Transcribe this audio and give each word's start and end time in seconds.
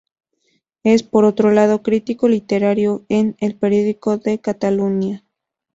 Es, 0.81 1.03
por 1.03 1.25
otro 1.25 1.51
lado, 1.51 1.83
crítico 1.83 2.27
literario 2.27 3.05
en 3.07 3.35
"El 3.39 3.55
Periódico 3.55 4.17
de 4.17 4.39
Catalunya". 4.39 5.23